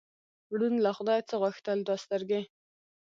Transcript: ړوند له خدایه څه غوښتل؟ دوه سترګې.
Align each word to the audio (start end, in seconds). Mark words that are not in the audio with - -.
ړوند 0.57 0.77
له 0.85 0.91
خدایه 0.97 1.27
څه 1.29 1.35
غوښتل؟ 1.41 1.77
دوه 1.83 1.97
سترګې. 2.05 2.41